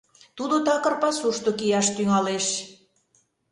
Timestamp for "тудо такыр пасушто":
0.37-1.49